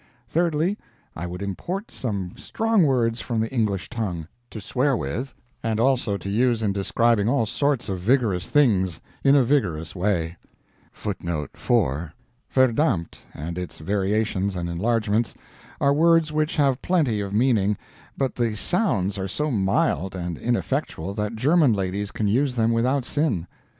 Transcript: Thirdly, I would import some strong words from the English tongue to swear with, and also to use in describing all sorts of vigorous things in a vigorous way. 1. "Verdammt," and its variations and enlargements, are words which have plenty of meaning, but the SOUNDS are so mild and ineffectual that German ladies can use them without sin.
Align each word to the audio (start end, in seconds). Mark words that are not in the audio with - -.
Thirdly, 0.27 0.79
I 1.15 1.27
would 1.27 1.43
import 1.43 1.91
some 1.91 2.31
strong 2.35 2.81
words 2.87 3.21
from 3.21 3.39
the 3.39 3.51
English 3.53 3.87
tongue 3.87 4.27
to 4.49 4.59
swear 4.59 4.97
with, 4.97 5.35
and 5.61 5.79
also 5.79 6.17
to 6.17 6.27
use 6.27 6.63
in 6.63 6.73
describing 6.73 7.29
all 7.29 7.45
sorts 7.45 7.87
of 7.87 7.99
vigorous 7.99 8.47
things 8.49 8.99
in 9.23 9.35
a 9.35 9.43
vigorous 9.43 9.95
way. 9.95 10.37
1. 11.03 11.47
"Verdammt," 12.55 13.19
and 13.35 13.59
its 13.59 13.77
variations 13.77 14.55
and 14.55 14.69
enlargements, 14.69 15.35
are 15.79 15.93
words 15.93 16.31
which 16.31 16.55
have 16.55 16.81
plenty 16.81 17.21
of 17.21 17.31
meaning, 17.31 17.77
but 18.17 18.33
the 18.33 18.55
SOUNDS 18.55 19.19
are 19.19 19.27
so 19.27 19.51
mild 19.51 20.15
and 20.15 20.35
ineffectual 20.35 21.13
that 21.13 21.35
German 21.35 21.73
ladies 21.73 22.09
can 22.09 22.27
use 22.27 22.55
them 22.55 22.71
without 22.71 23.05
sin. 23.05 23.45